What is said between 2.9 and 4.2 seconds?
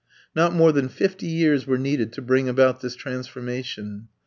transformation.